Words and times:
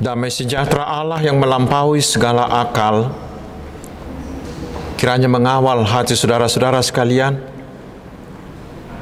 Damai 0.00 0.32
sejahtera 0.32 0.88
Allah 0.88 1.20
yang 1.20 1.36
melampaui 1.36 2.00
segala 2.00 2.48
akal, 2.64 3.12
kiranya 4.96 5.28
mengawal 5.28 5.84
hati 5.84 6.16
saudara-saudara 6.16 6.80
sekalian 6.80 7.36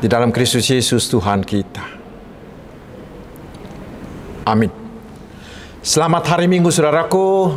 di 0.03 0.11
dalam 0.11 0.35
Kristus 0.35 0.67
Yesus 0.67 1.07
Tuhan 1.07 1.47
kita. 1.47 1.87
Amin. 4.43 4.75
Selamat 5.79 6.35
hari 6.35 6.51
Minggu 6.51 6.75
saudaraku. 6.75 7.55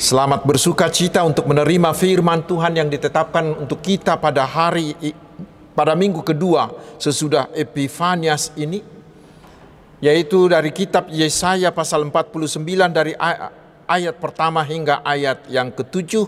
Selamat 0.00 0.48
bersuka 0.48 0.88
cita 0.88 1.20
untuk 1.28 1.44
menerima 1.44 1.92
firman 1.92 2.40
Tuhan 2.48 2.72
yang 2.72 2.88
ditetapkan 2.88 3.52
untuk 3.68 3.84
kita 3.84 4.16
pada 4.16 4.48
hari 4.48 4.96
pada 5.76 5.92
minggu 5.92 6.24
kedua 6.24 6.72
sesudah 6.96 7.52
Epifanias 7.52 8.48
ini 8.56 8.80
yaitu 10.02 10.50
dari 10.50 10.74
kitab 10.74 11.06
Yesaya 11.06 11.70
pasal 11.70 12.02
49 12.10 12.58
dari 12.90 13.14
ayat 13.86 14.18
pertama 14.18 14.66
hingga 14.66 14.98
ayat 15.06 15.46
yang 15.46 15.70
ketujuh. 15.70 16.26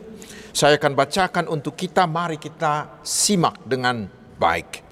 Saya 0.55 0.79
akan 0.79 0.95
bacakan 0.95 1.51
untuk 1.51 1.75
kita, 1.75 2.07
mari 2.07 2.39
kita 2.39 3.03
simak 3.03 3.59
dengan 3.67 4.07
baik. 4.39 4.87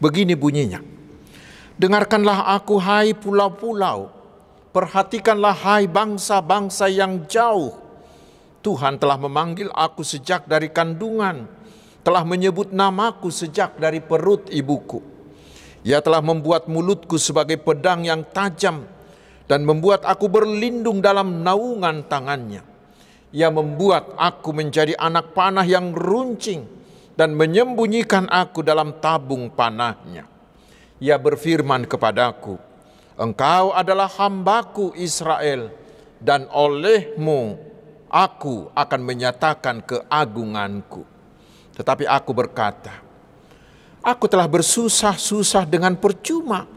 Begini 0.00 0.32
bunyinya. 0.32 0.80
Dengarkanlah 1.76 2.48
aku 2.56 2.80
hai 2.80 3.12
pulau-pulau, 3.12 4.08
perhatikanlah 4.72 5.52
hai 5.60 5.84
bangsa-bangsa 5.84 6.88
yang 6.88 7.28
jauh. 7.28 7.76
Tuhan 8.64 8.96
telah 8.96 9.20
memanggil 9.20 9.68
aku 9.68 10.00
sejak 10.00 10.48
dari 10.48 10.72
kandungan, 10.72 11.44
telah 12.00 12.24
menyebut 12.24 12.72
namaku 12.72 13.28
sejak 13.28 13.76
dari 13.76 14.00
perut 14.00 14.48
ibuku. 14.48 15.13
Ia 15.84 16.00
telah 16.00 16.24
membuat 16.24 16.64
mulutku 16.64 17.20
sebagai 17.20 17.60
pedang 17.60 18.08
yang 18.08 18.24
tajam 18.32 18.88
dan 19.44 19.68
membuat 19.68 20.08
aku 20.08 20.32
berlindung 20.32 21.04
dalam 21.04 21.44
naungan 21.44 22.08
tangannya. 22.08 22.64
Ia 23.36 23.52
membuat 23.52 24.16
aku 24.16 24.56
menjadi 24.56 24.96
anak 24.96 25.36
panah 25.36 25.68
yang 25.68 25.92
runcing 25.92 26.64
dan 27.20 27.36
menyembunyikan 27.36 28.32
aku 28.32 28.64
dalam 28.64 28.96
tabung 29.04 29.52
panahnya. 29.52 30.24
Ia 31.04 31.20
berfirman 31.20 31.84
kepadaku, 31.84 32.56
Engkau 33.20 33.76
adalah 33.76 34.08
hambaku 34.08 34.96
Israel 34.96 35.68
dan 36.16 36.48
olehmu 36.48 37.60
aku 38.08 38.72
akan 38.72 39.00
menyatakan 39.04 39.84
keagunganku. 39.84 41.04
Tetapi 41.76 42.08
aku 42.08 42.32
berkata, 42.32 43.03
Aku 44.04 44.28
telah 44.28 44.44
bersusah-susah 44.44 45.64
dengan 45.64 45.96
percuma 45.96 46.68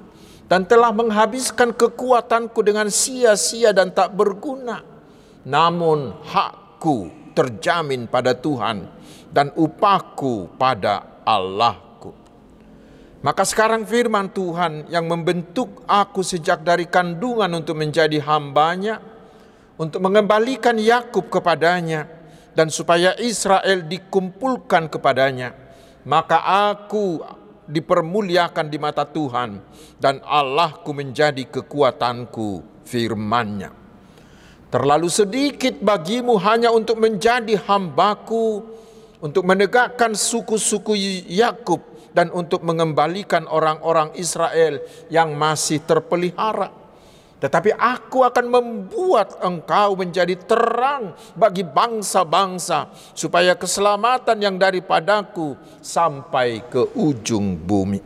dan 0.48 0.64
telah 0.64 0.96
menghabiskan 0.96 1.76
kekuatanku 1.76 2.64
dengan 2.64 2.88
sia-sia 2.88 3.76
dan 3.76 3.92
tak 3.92 4.16
berguna. 4.16 4.80
Namun 5.44 6.24
hakku 6.24 7.12
terjamin 7.36 8.08
pada 8.08 8.32
Tuhan 8.32 8.88
dan 9.28 9.52
upahku 9.60 10.56
pada 10.56 11.20
Allahku. 11.28 12.16
Maka 13.20 13.44
sekarang 13.44 13.84
firman 13.84 14.32
Tuhan 14.32 14.88
yang 14.88 15.04
membentuk 15.04 15.84
aku 15.84 16.24
sejak 16.24 16.64
dari 16.64 16.88
kandungan 16.88 17.52
untuk 17.60 17.76
menjadi 17.76 18.24
hambanya, 18.24 19.04
untuk 19.76 20.00
mengembalikan 20.00 20.80
Yakub 20.80 21.28
kepadanya, 21.28 22.08
dan 22.56 22.72
supaya 22.72 23.20
Israel 23.20 23.84
dikumpulkan 23.84 24.88
kepadanya 24.88 25.67
maka 26.08 26.40
aku 26.72 27.20
dipermuliakan 27.68 28.72
di 28.72 28.80
mata 28.80 29.04
Tuhan 29.04 29.60
dan 30.00 30.24
Allahku 30.24 30.96
menjadi 30.96 31.44
kekuatanku 31.52 32.64
firmannya. 32.88 33.76
Terlalu 34.72 35.12
sedikit 35.12 35.76
bagimu 35.84 36.40
hanya 36.40 36.72
untuk 36.72 37.00
menjadi 37.04 37.60
hambaku, 37.68 38.64
untuk 39.20 39.44
menegakkan 39.44 40.16
suku-suku 40.16 40.96
Yakub 41.28 41.84
dan 42.16 42.32
untuk 42.32 42.64
mengembalikan 42.64 43.44
orang-orang 43.48 44.16
Israel 44.16 44.80
yang 45.12 45.36
masih 45.36 45.84
terpelihara. 45.84 46.87
Tetapi 47.38 47.70
aku 47.78 48.26
akan 48.26 48.46
membuat 48.50 49.38
engkau 49.46 49.94
menjadi 49.94 50.34
terang 50.42 51.14
bagi 51.38 51.62
bangsa-bangsa, 51.62 52.90
supaya 53.14 53.54
keselamatan 53.54 54.42
yang 54.42 54.58
daripadaku 54.58 55.54
sampai 55.78 56.66
ke 56.66 56.98
ujung 56.98 57.54
bumi. 57.54 58.02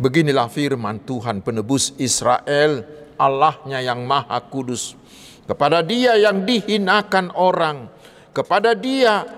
Beginilah 0.00 0.48
firman 0.48 1.04
Tuhan 1.04 1.44
penebus 1.44 1.92
Israel, 2.00 2.88
Allahnya 3.20 3.84
yang 3.84 4.08
maha 4.08 4.40
kudus. 4.40 4.96
Kepada 5.44 5.84
dia 5.84 6.16
yang 6.16 6.48
dihinakan 6.48 7.36
orang, 7.36 7.92
kepada 8.32 8.72
dia 8.72 9.28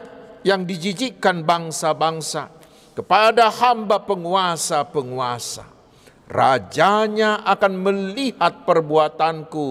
yang 0.47 0.63
dijijikkan 0.63 1.43
bangsa-bangsa, 1.43 2.47
kepada 2.95 3.51
hamba 3.51 3.99
penguasa-penguasa 4.07 5.74
Rajanya 6.25 7.45
akan 7.45 7.73
melihat 7.77 8.65
perbuatanku, 8.65 9.69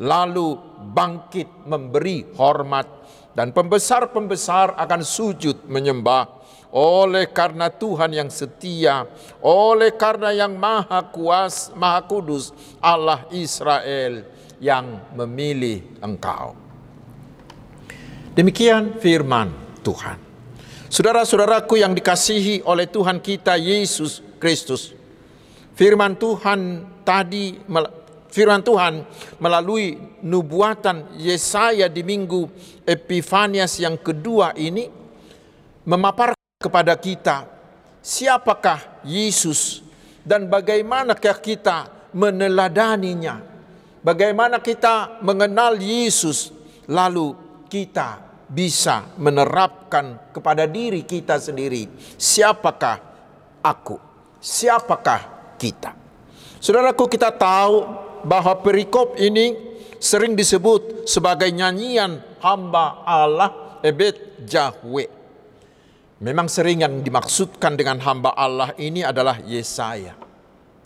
lalu 0.00 0.56
bangkit 0.88 1.68
memberi 1.68 2.24
hormat, 2.40 2.88
dan 3.36 3.52
pembesar-pembesar 3.52 4.76
akan 4.80 5.00
sujud 5.04 5.68
menyembah. 5.68 6.40
Oleh 6.72 7.28
karena 7.28 7.68
Tuhan 7.68 8.16
yang 8.16 8.32
setia, 8.32 9.04
oleh 9.44 9.92
karena 9.92 10.32
yang 10.32 10.56
maha 10.56 11.04
kuas, 11.12 11.68
maha 11.76 12.00
kudus, 12.08 12.56
Allah 12.80 13.28
Israel 13.28 14.24
yang 14.56 15.12
memilih 15.12 15.84
engkau. 16.00 16.56
Demikian 18.32 18.96
firman 18.96 19.52
Tuhan. 19.84 20.16
Saudara-saudaraku 20.88 21.76
yang 21.76 21.92
dikasihi 21.92 22.64
oleh 22.64 22.88
Tuhan 22.88 23.20
kita 23.20 23.60
Yesus 23.60 24.24
Kristus, 24.40 24.96
Firman 25.72 26.20
Tuhan 26.20 26.84
tadi 27.00 27.56
firman 28.28 28.60
Tuhan 28.60 29.04
melalui 29.40 29.96
nubuatan 30.20 31.16
Yesaya 31.16 31.88
di 31.88 32.04
minggu 32.04 32.44
Epifanias 32.84 33.80
yang 33.80 33.96
kedua 33.96 34.52
ini 34.52 34.88
memaparkan 35.88 36.36
kepada 36.60 36.92
kita 37.00 37.48
siapakah 38.04 39.00
Yesus 39.00 39.80
dan 40.20 40.46
bagaimanakah 40.46 41.40
kita 41.40 41.88
meneladaninya. 42.12 43.40
Bagaimana 44.04 44.60
kita 44.60 45.24
mengenal 45.24 45.80
Yesus 45.80 46.52
lalu 46.84 47.32
kita 47.72 48.20
bisa 48.44 49.08
menerapkan 49.16 50.20
kepada 50.36 50.68
diri 50.68 51.06
kita 51.08 51.40
sendiri 51.40 51.88
siapakah 52.20 53.00
aku? 53.64 53.96
Siapakah 54.42 55.41
kita. 55.62 55.94
Saudaraku 56.58 57.06
kita 57.06 57.30
tahu 57.30 57.86
bahwa 58.26 58.58
perikop 58.58 59.14
ini 59.22 59.54
sering 60.02 60.34
disebut 60.34 61.06
sebagai 61.06 61.46
nyanyian 61.54 62.18
hamba 62.42 63.06
Allah 63.06 63.78
Ebed 63.86 64.42
Jahwe. 64.42 65.06
Memang 66.22 66.46
sering 66.46 66.82
yang 66.82 67.02
dimaksudkan 67.02 67.74
dengan 67.74 67.98
hamba 68.02 68.34
Allah 68.34 68.74
ini 68.78 69.02
adalah 69.02 69.42
Yesaya. 69.42 70.14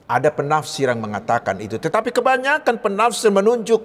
Ada 0.06 0.32
penafsir 0.32 0.88
yang 0.88 1.02
mengatakan 1.02 1.60
itu. 1.60 1.76
Tetapi 1.76 2.14
kebanyakan 2.14 2.78
penafsir 2.80 3.28
menunjuk 3.28 3.82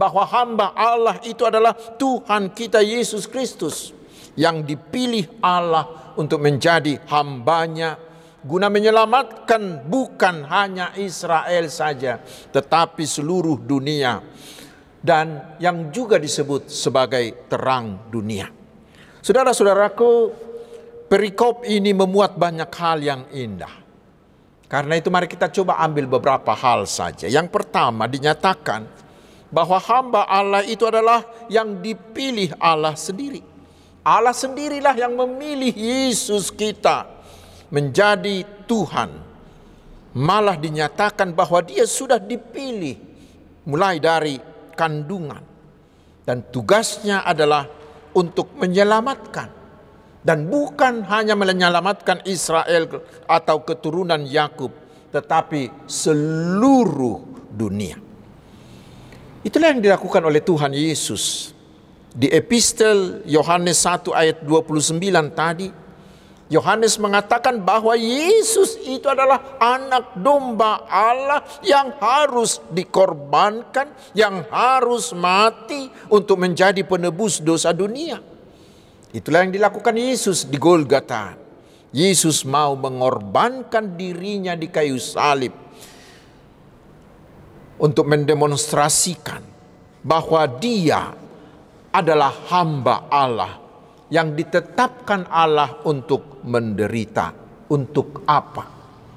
bahwa 0.00 0.24
hamba 0.24 0.72
Allah 0.72 1.20
itu 1.26 1.44
adalah 1.44 1.76
Tuhan 1.76 2.52
kita 2.56 2.80
Yesus 2.80 3.28
Kristus. 3.28 3.92
Yang 4.32 4.74
dipilih 4.74 5.28
Allah 5.44 6.14
untuk 6.16 6.40
menjadi 6.40 6.98
hambanya 7.10 8.00
guna 8.44 8.68
menyelamatkan 8.68 9.88
bukan 9.88 10.44
hanya 10.44 10.92
Israel 11.00 11.64
saja, 11.72 12.20
tetapi 12.52 13.08
seluruh 13.08 13.56
dunia, 13.56 14.20
dan 15.00 15.56
yang 15.56 15.88
juga 15.88 16.20
disebut 16.20 16.68
sebagai 16.68 17.48
terang 17.48 18.04
dunia. 18.12 18.52
Saudara-saudaraku, 19.24 20.32
perikop 21.08 21.64
ini 21.64 21.96
memuat 21.96 22.36
banyak 22.36 22.68
hal 22.76 22.98
yang 23.00 23.22
indah. 23.32 23.72
Karena 24.68 25.00
itu, 25.00 25.08
mari 25.08 25.24
kita 25.24 25.48
coba 25.48 25.80
ambil 25.80 26.04
beberapa 26.04 26.52
hal 26.52 26.84
saja. 26.84 27.24
Yang 27.24 27.48
pertama, 27.48 28.04
dinyatakan 28.04 28.84
bahwa 29.48 29.80
hamba 29.80 30.28
Allah 30.28 30.60
itu 30.66 30.84
adalah 30.84 31.24
yang 31.48 31.80
dipilih 31.80 32.52
Allah 32.60 32.92
sendiri. 32.92 33.40
Allah 34.04 34.36
sendirilah 34.36 34.92
yang 34.92 35.16
memilih 35.16 35.72
Yesus 35.72 36.52
kita 36.52 37.13
menjadi 37.70 38.44
Tuhan, 38.68 39.10
malah 40.14 40.56
dinyatakan 40.58 41.32
bahwa 41.32 41.62
dia 41.64 41.88
sudah 41.88 42.18
dipilih 42.18 42.96
mulai 43.64 43.98
dari 43.98 44.38
kandungan, 44.76 45.42
dan 46.24 46.44
tugasnya 46.52 47.24
adalah 47.24 47.66
untuk 48.14 48.54
menyelamatkan, 48.60 49.48
dan 50.22 50.48
bukan 50.48 51.02
hanya 51.08 51.34
menyelamatkan 51.34 52.22
Israel 52.28 53.02
atau 53.26 53.56
keturunan 53.64 54.22
Yakub, 54.24 54.70
tetapi 55.10 55.86
seluruh 55.88 57.20
dunia. 57.50 57.98
Itulah 59.44 59.76
yang 59.76 59.84
dilakukan 59.84 60.24
oleh 60.24 60.40
Tuhan 60.40 60.72
Yesus. 60.72 61.52
Di 62.14 62.30
epistel 62.30 63.26
Yohanes 63.26 63.82
1 63.82 64.14
ayat 64.14 64.40
29 64.46 65.02
tadi, 65.34 65.68
Yohanes 66.52 67.00
mengatakan 67.00 67.56
bahwa 67.64 67.96
Yesus 67.96 68.76
itu 68.84 69.08
adalah 69.08 69.56
anak 69.56 70.12
domba 70.20 70.84
Allah 70.84 71.40
yang 71.64 71.96
harus 71.96 72.60
dikorbankan, 72.68 73.88
yang 74.12 74.44
harus 74.52 75.16
mati 75.16 75.88
untuk 76.12 76.36
menjadi 76.44 76.84
penebus 76.84 77.40
dosa 77.40 77.72
dunia. 77.72 78.20
Itulah 79.16 79.48
yang 79.48 79.56
dilakukan 79.56 79.96
Yesus 79.96 80.44
di 80.44 80.60
Golgata. 80.60 81.32
Yesus 81.94 82.44
mau 82.44 82.76
mengorbankan 82.76 83.96
dirinya 83.96 84.52
di 84.58 84.68
kayu 84.68 85.00
salib 85.00 85.54
untuk 87.80 88.04
mendemonstrasikan 88.04 89.40
bahwa 90.04 90.44
dia 90.60 91.14
adalah 91.94 92.34
hamba 92.50 93.06
Allah 93.08 93.63
yang 94.14 94.38
ditetapkan 94.38 95.26
Allah 95.26 95.82
untuk 95.82 96.46
menderita. 96.46 97.34
Untuk 97.66 98.22
apa? 98.30 98.70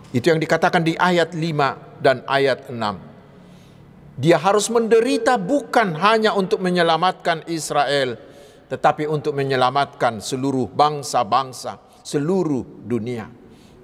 Itu 0.10 0.34
yang 0.34 0.42
dikatakan 0.42 0.82
di 0.82 0.98
ayat 0.98 1.38
5 1.38 2.02
dan 2.02 2.26
ayat 2.26 2.74
6. 2.74 4.18
Dia 4.18 4.42
harus 4.42 4.74
menderita 4.74 5.38
bukan 5.38 5.94
hanya 6.02 6.34
untuk 6.34 6.58
menyelamatkan 6.66 7.46
Israel, 7.46 8.18
tetapi 8.66 9.06
untuk 9.06 9.38
menyelamatkan 9.38 10.18
seluruh 10.18 10.66
bangsa-bangsa, 10.74 11.78
seluruh 12.02 12.82
dunia. 12.82 13.30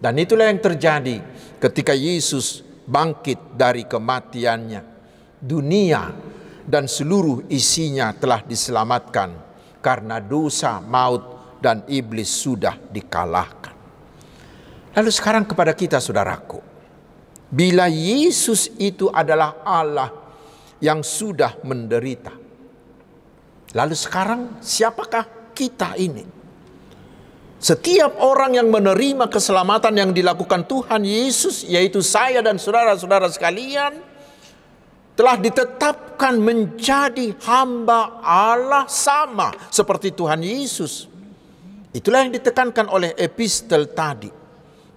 Dan 0.01 0.18
itulah 0.18 0.50
yang 0.50 0.57
terjadi 0.57 1.21
ketika 1.62 1.94
Yesus 1.94 2.65
bangkit 2.89 3.54
dari 3.54 3.86
kematiannya. 3.86 4.81
Dunia 5.38 6.10
dan 6.65 6.89
seluruh 6.89 7.45
isinya 7.54 8.10
telah 8.18 8.42
diselamatkan 8.42 9.52
karena 9.83 10.24
dosa, 10.24 10.80
maut, 10.80 11.59
dan 11.59 11.83
iblis 11.91 12.31
sudah 12.31 12.80
dikalahkan. 12.80 13.75
Lalu 14.95 15.12
sekarang 15.12 15.44
kepada 15.44 15.75
kita 15.75 16.00
saudaraku, 16.00 16.63
bila 17.51 17.91
Yesus 17.91 18.71
itu 18.80 19.12
adalah 19.12 19.59
Allah 19.68 20.09
yang 20.80 21.03
sudah 21.03 21.59
menderita. 21.68 22.31
Lalu 23.74 23.95
sekarang 23.97 24.63
siapakah 24.63 25.51
kita 25.51 26.00
ini? 26.00 26.24
Setiap 27.63 28.19
orang 28.19 28.59
yang 28.59 28.68
menerima 28.68 29.31
keselamatan 29.31 29.95
yang 29.95 30.12
dilakukan 30.12 30.68
Tuhan 30.68 31.07
Yesus, 31.07 31.63
yaitu 31.63 32.03
saya 32.03 32.44
dan 32.44 32.59
saudara-saudara 32.59 33.31
sekalian, 33.31 34.12
telah 35.13 35.38
ditetapkan 35.38 36.38
menjadi 36.42 37.38
hamba 37.45 38.21
Allah 38.25 38.89
sama 38.89 39.54
seperti 39.69 40.10
Tuhan 40.13 40.42
Yesus. 40.42 41.10
Itulah 41.94 42.25
yang 42.25 42.33
ditekankan 42.33 42.89
oleh 42.89 43.13
epistel 43.21 43.86
tadi. 43.94 44.44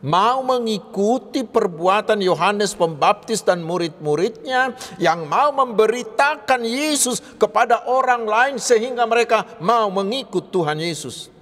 Mau 0.06 0.44
mengikuti 0.44 1.42
perbuatan 1.44 2.20
Yohanes 2.20 2.76
Pembaptis 2.76 3.40
dan 3.40 3.64
murid-muridnya 3.64 4.76
yang 5.00 5.24
mau 5.24 5.50
memberitakan 5.52 6.62
Yesus 6.62 7.20
kepada 7.36 7.84
orang 7.88 8.24
lain 8.24 8.56
sehingga 8.60 9.08
mereka 9.08 9.58
mau 9.60 9.88
mengikut 9.88 10.52
Tuhan 10.52 10.78
Yesus. 10.78 11.32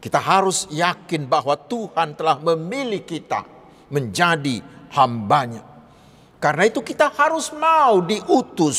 Kita 0.00 0.22
harus 0.22 0.68
yakin 0.72 1.26
bahwa 1.26 1.56
Tuhan 1.56 2.14
telah 2.14 2.36
memilih 2.38 3.02
kita 3.02 3.42
menjadi 3.90 4.62
hambanya. 4.94 5.65
Karena 6.46 6.62
itu 6.62 6.78
kita 6.78 7.10
harus 7.10 7.50
mau 7.58 7.98
diutus 8.06 8.78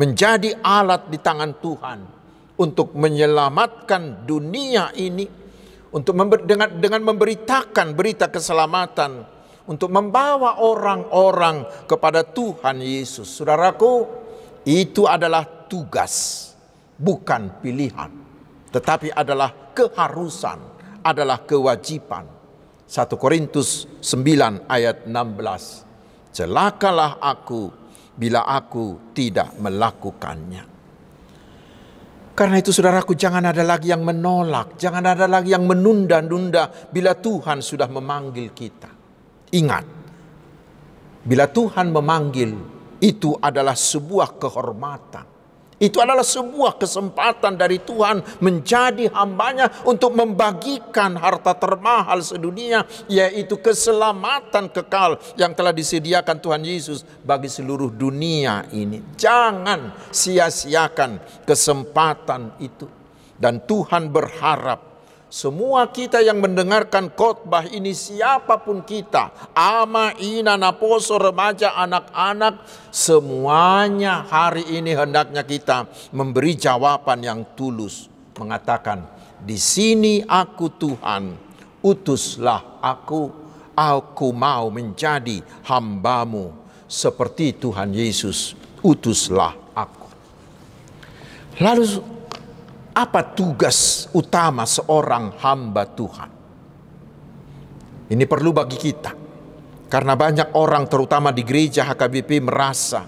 menjadi 0.00 0.56
alat 0.64 1.12
di 1.12 1.20
tangan 1.20 1.52
Tuhan 1.60 1.98
untuk 2.56 2.96
menyelamatkan 2.96 4.24
dunia 4.24 4.96
ini 4.96 5.28
untuk 5.92 6.16
member, 6.16 6.40
dengan 6.48 6.72
dengan 6.72 7.04
memberitakan 7.12 7.92
berita 7.92 8.32
keselamatan 8.32 9.28
untuk 9.68 9.92
membawa 9.92 10.56
orang-orang 10.56 11.68
kepada 11.84 12.24
Tuhan 12.24 12.80
Yesus. 12.80 13.36
Saudaraku, 13.36 14.08
itu 14.64 15.04
adalah 15.04 15.44
tugas, 15.68 16.48
bukan 16.96 17.60
pilihan, 17.60 18.08
tetapi 18.72 19.12
adalah 19.12 19.52
keharusan, 19.76 20.64
adalah 21.04 21.44
kewajiban. 21.44 22.24
1 22.88 23.04
Korintus 23.20 23.84
9 24.00 24.64
ayat 24.64 25.04
16 25.04 25.85
celakalah 26.36 27.16
aku 27.16 27.72
bila 28.12 28.44
aku 28.44 29.16
tidak 29.16 29.56
melakukannya. 29.56 30.76
Karena 32.36 32.60
itu 32.60 32.68
saudaraku 32.68 33.16
jangan 33.16 33.48
ada 33.48 33.64
lagi 33.64 33.88
yang 33.88 34.04
menolak, 34.04 34.76
jangan 34.76 35.16
ada 35.16 35.24
lagi 35.24 35.56
yang 35.56 35.64
menunda-nunda 35.64 36.68
bila 36.92 37.16
Tuhan 37.16 37.64
sudah 37.64 37.88
memanggil 37.88 38.52
kita. 38.52 38.92
Ingat, 39.56 39.84
bila 41.24 41.48
Tuhan 41.48 41.88
memanggil 41.88 42.50
itu 43.00 43.32
adalah 43.40 43.72
sebuah 43.72 44.36
kehormatan. 44.36 45.35
Itu 45.76 46.00
adalah 46.00 46.24
sebuah 46.24 46.80
kesempatan 46.80 47.60
dari 47.60 47.76
Tuhan 47.76 48.40
menjadi 48.40 49.12
hambanya 49.12 49.68
untuk 49.84 50.16
membagikan 50.16 51.20
harta 51.20 51.52
termahal 51.52 52.24
sedunia 52.24 52.88
yaitu 53.12 53.60
keselamatan 53.60 54.72
kekal 54.72 55.20
yang 55.36 55.52
telah 55.52 55.76
disediakan 55.76 56.40
Tuhan 56.40 56.64
Yesus 56.64 57.04
bagi 57.20 57.52
seluruh 57.52 57.92
dunia 57.92 58.64
ini. 58.72 59.04
Jangan 59.20 60.08
sia-siakan 60.08 61.44
kesempatan 61.44 62.56
itu. 62.56 62.88
Dan 63.36 63.60
Tuhan 63.68 64.08
berharap 64.08 64.95
semua 65.26 65.90
kita 65.90 66.22
yang 66.22 66.38
mendengarkan 66.38 67.10
khotbah 67.10 67.66
ini 67.66 67.90
siapa 67.90 68.62
pun 68.62 68.86
kita, 68.86 69.50
ama, 69.58 70.14
ina, 70.22 70.54
naposo, 70.54 71.18
remaja, 71.18 71.74
anak-anak, 71.74 72.62
semuanya 72.94 74.22
hari 74.22 74.62
ini 74.78 74.94
hendaknya 74.94 75.42
kita 75.42 75.90
memberi 76.14 76.54
jawaban 76.54 77.26
yang 77.26 77.42
tulus. 77.58 78.06
Mengatakan, 78.38 79.02
di 79.42 79.58
sini 79.58 80.22
aku 80.22 80.70
Tuhan, 80.78 81.34
utuslah 81.82 82.78
aku, 82.78 83.26
aku 83.74 84.28
mau 84.30 84.70
menjadi 84.70 85.42
hambamu 85.66 86.54
seperti 86.86 87.50
Tuhan 87.58 87.90
Yesus, 87.90 88.54
utuslah 88.78 89.58
aku. 89.74 90.06
Lalu 91.58 92.15
apa 92.96 93.20
tugas 93.36 94.08
utama 94.16 94.64
seorang 94.64 95.36
hamba 95.36 95.84
Tuhan? 95.84 96.30
Ini 98.08 98.24
perlu 98.24 98.56
bagi 98.56 98.80
kita. 98.80 99.12
Karena 99.86 100.16
banyak 100.18 100.56
orang 100.56 100.88
terutama 100.88 101.30
di 101.30 101.44
gereja 101.44 101.84
HKBP 101.86 102.42
merasa 102.42 103.06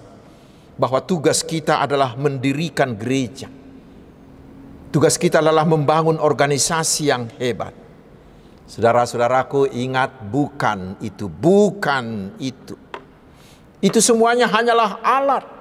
bahwa 0.78 1.00
tugas 1.02 1.42
kita 1.42 1.80
adalah 1.80 2.14
mendirikan 2.14 2.94
gereja. 2.94 3.50
Tugas 4.92 5.18
kita 5.18 5.42
adalah 5.42 5.66
membangun 5.66 6.20
organisasi 6.22 7.02
yang 7.10 7.26
hebat. 7.40 7.74
Saudara-saudaraku 8.68 9.72
ingat 9.74 10.28
bukan 10.28 11.00
itu, 11.02 11.26
bukan 11.26 12.36
itu. 12.38 12.76
Itu 13.82 13.98
semuanya 13.98 14.46
hanyalah 14.46 15.02
alat 15.02 15.57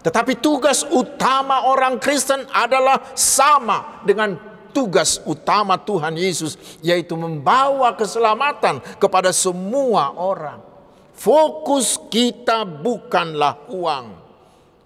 tetapi 0.00 0.40
tugas 0.40 0.80
utama 0.88 1.68
orang 1.68 2.00
Kristen 2.00 2.48
adalah 2.48 3.12
sama 3.12 4.00
dengan 4.08 4.32
tugas 4.72 5.20
utama 5.28 5.76
Tuhan 5.76 6.16
Yesus, 6.16 6.56
yaitu 6.80 7.12
membawa 7.20 7.92
keselamatan 7.92 8.80
kepada 8.96 9.28
semua 9.28 10.16
orang. 10.16 10.64
Fokus 11.12 12.00
kita 12.08 12.64
bukanlah 12.64 13.68
uang, 13.68 14.16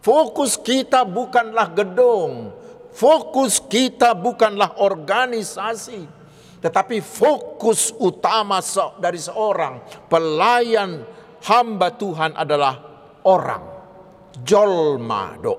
fokus 0.02 0.58
kita 0.58 1.06
bukanlah 1.06 1.70
gedung, 1.70 2.50
fokus 2.90 3.62
kita 3.62 4.18
bukanlah 4.18 4.82
organisasi, 4.82 6.10
tetapi 6.58 6.98
fokus 6.98 7.94
utama 8.02 8.58
dari 8.98 9.22
seorang 9.22 9.78
pelayan 10.10 11.06
hamba 11.46 11.94
Tuhan 11.94 12.34
adalah 12.34 12.82
orang 13.22 13.73
jolma 14.42 15.38
do 15.38 15.54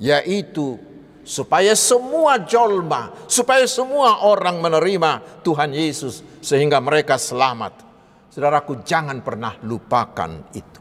yaitu 0.00 0.80
supaya 1.24 1.72
semua 1.72 2.36
jolma 2.44 3.12
supaya 3.26 3.64
semua 3.64 4.24
orang 4.28 4.60
menerima 4.60 5.42
Tuhan 5.44 5.72
Yesus 5.72 6.20
sehingga 6.44 6.78
mereka 6.78 7.16
selamat. 7.16 7.84
Saudaraku 8.28 8.82
jangan 8.82 9.22
pernah 9.22 9.54
lupakan 9.62 10.50
itu. 10.52 10.80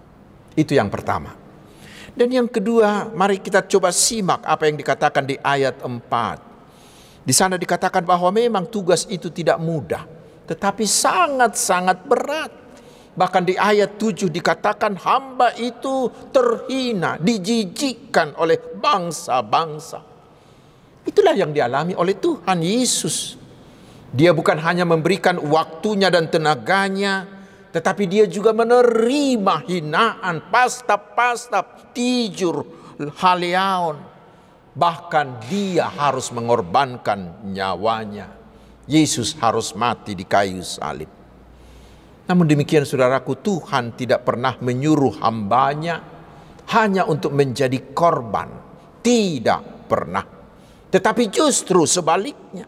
Itu 0.57 0.73
yang 0.73 0.89
pertama. 0.89 1.31
Dan 2.13 2.29
yang 2.29 2.45
kedua 2.45 3.09
mari 3.09 3.41
kita 3.41 3.65
coba 3.65 3.89
simak 3.89 4.45
apa 4.45 4.69
yang 4.69 4.77
dikatakan 4.77 5.25
di 5.25 5.33
ayat 5.41 5.81
4 5.81 7.25
di 7.25 7.33
sana 7.33 7.57
dikatakan 7.57 8.05
bahwa 8.05 8.29
memang 8.29 8.69
tugas 8.69 9.09
itu 9.09 9.33
tidak 9.33 9.57
mudah 9.57 10.05
tetapi 10.45 10.85
sangat-sangat 10.85 12.05
berat 12.05 12.53
Bahkan 13.13 13.43
di 13.45 13.53
ayat 13.53 14.01
7 14.01 14.25
dikatakan 14.33 14.97
hamba 14.97 15.53
itu 15.53 16.09
terhina, 16.33 17.21
dijijikkan 17.21 18.33
oleh 18.41 18.57
bangsa-bangsa. 18.57 20.01
Itulah 21.05 21.37
yang 21.37 21.53
dialami 21.53 21.93
oleh 21.93 22.17
Tuhan 22.17 22.65
Yesus. 22.65 23.37
Dia 24.09 24.33
bukan 24.33 24.57
hanya 24.61 24.81
memberikan 24.85 25.37
waktunya 25.45 26.09
dan 26.09 26.25
tenaganya, 26.25 27.29
tetapi 27.69 28.09
dia 28.09 28.25
juga 28.25 28.49
menerima 28.49 29.55
hinaan, 29.69 30.49
pastap-pastap, 30.49 31.93
tijur, 31.93 32.65
haleaon. 33.21 33.97
Bahkan 34.73 35.53
dia 35.53 35.85
harus 35.85 36.33
mengorbankan 36.33 37.45
nyawanya. 37.45 38.29
Yesus 38.89 39.37
harus 39.37 39.77
mati 39.77 40.17
di 40.17 40.25
kayu 40.25 40.65
salib. 40.65 41.22
Namun 42.23 42.47
demikian 42.47 42.87
saudaraku 42.87 43.35
Tuhan 43.43 43.99
tidak 43.99 44.23
pernah 44.23 44.55
menyuruh 44.63 45.19
hambanya 45.19 45.99
hanya 46.71 47.03
untuk 47.03 47.35
menjadi 47.35 47.91
korban. 47.91 48.47
Tidak 49.03 49.91
pernah. 49.91 50.23
Tetapi 50.87 51.27
justru 51.27 51.83
sebaliknya. 51.83 52.63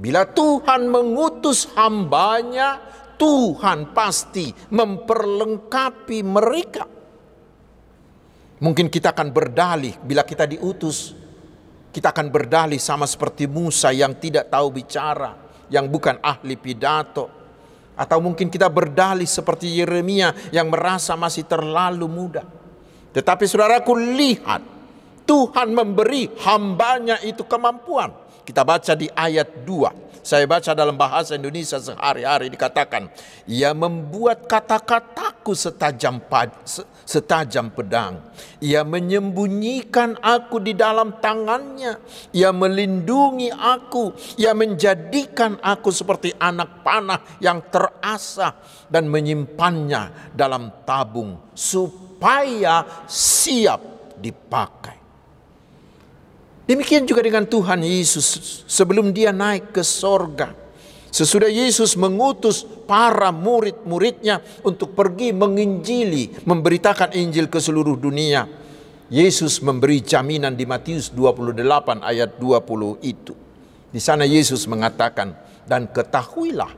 Bila 0.00 0.26
Tuhan 0.26 0.90
mengutus 0.90 1.70
hambanya, 1.76 2.80
Tuhan 3.20 3.92
pasti 3.92 4.50
memperlengkapi 4.50 6.18
mereka. 6.24 6.88
Mungkin 8.60 8.88
kita 8.88 9.12
akan 9.12 9.28
berdalih 9.30 10.00
bila 10.02 10.24
kita 10.26 10.48
diutus. 10.48 11.14
Kita 11.90 12.10
akan 12.10 12.32
berdalih 12.32 12.80
sama 12.80 13.04
seperti 13.04 13.44
Musa 13.44 13.92
yang 13.92 14.16
tidak 14.16 14.48
tahu 14.48 14.72
bicara, 14.72 15.36
yang 15.68 15.90
bukan 15.90 16.16
ahli 16.22 16.54
pidato, 16.56 17.39
atau 18.00 18.16
mungkin 18.24 18.48
kita 18.48 18.72
berdalih 18.72 19.28
seperti 19.28 19.76
Yeremia 19.76 20.32
yang 20.56 20.72
merasa 20.72 21.12
masih 21.20 21.44
terlalu 21.44 22.08
muda. 22.08 22.48
Tetapi 23.12 23.44
saudaraku 23.44 23.92
lihat, 23.92 24.64
Tuhan 25.28 25.68
memberi 25.76 26.32
hambanya 26.48 27.20
itu 27.20 27.44
kemampuan. 27.44 28.08
Kita 28.40 28.64
baca 28.64 28.96
di 28.96 29.04
ayat 29.12 29.68
2. 29.68 30.09
Saya 30.30 30.46
baca 30.46 30.78
dalam 30.78 30.94
bahasa 30.94 31.34
Indonesia 31.34 31.74
sehari-hari 31.82 32.54
dikatakan, 32.54 33.10
ia 33.50 33.74
membuat 33.74 34.46
kata-kataku 34.46 35.58
setajam 35.58 36.22
setajam 37.02 37.66
pedang. 37.74 38.22
Ia 38.62 38.86
menyembunyikan 38.86 40.14
aku 40.22 40.62
di 40.62 40.78
dalam 40.78 41.18
tangannya. 41.18 41.98
Ia 42.30 42.54
melindungi 42.54 43.50
aku. 43.50 44.14
Ia 44.38 44.54
menjadikan 44.54 45.58
aku 45.58 45.90
seperti 45.90 46.30
anak 46.38 46.86
panah 46.86 47.42
yang 47.42 47.66
terasa 47.66 48.54
dan 48.86 49.10
menyimpannya 49.10 50.30
dalam 50.30 50.86
tabung 50.86 51.50
supaya 51.58 53.02
siap 53.10 54.14
dipakai. 54.14 54.99
Demikian 56.68 57.08
juga 57.08 57.24
dengan 57.24 57.44
Tuhan 57.48 57.80
Yesus 57.82 58.62
sebelum 58.68 59.10
dia 59.14 59.32
naik 59.32 59.74
ke 59.74 59.82
sorga. 59.84 60.52
Sesudah 61.10 61.50
Yesus 61.50 61.98
mengutus 61.98 62.62
para 62.86 63.34
murid-muridnya 63.34 64.38
untuk 64.62 64.94
pergi 64.94 65.34
menginjili, 65.34 66.30
memberitakan 66.46 67.10
Injil 67.18 67.50
ke 67.50 67.58
seluruh 67.58 67.98
dunia. 67.98 68.46
Yesus 69.10 69.58
memberi 69.58 69.98
jaminan 70.06 70.54
di 70.54 70.62
Matius 70.70 71.10
28 71.10 71.98
ayat 71.98 72.38
20 72.38 73.02
itu. 73.02 73.34
Di 73.90 73.98
sana 73.98 74.22
Yesus 74.22 74.70
mengatakan, 74.70 75.34
dan 75.66 75.90
ketahuilah, 75.90 76.70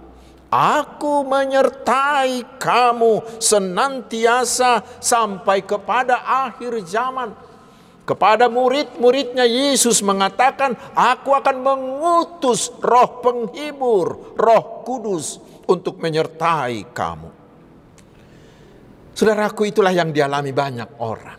aku 0.48 1.28
menyertai 1.28 2.56
kamu 2.56 3.36
senantiasa 3.36 4.80
sampai 4.96 5.60
kepada 5.60 6.24
akhir 6.24 6.80
zaman. 6.88 7.36
Kepada 8.02 8.50
murid-muridnya 8.50 9.46
Yesus 9.46 10.02
mengatakan, 10.02 10.74
aku 10.90 11.38
akan 11.38 11.56
mengutus 11.62 12.66
roh 12.82 13.22
penghibur, 13.22 14.34
roh 14.34 14.82
kudus 14.82 15.38
untuk 15.70 16.02
menyertai 16.02 16.90
kamu. 16.90 17.30
Saudaraku 19.14 19.70
itulah 19.70 19.94
yang 19.94 20.10
dialami 20.10 20.50
banyak 20.50 20.98
orang. 20.98 21.38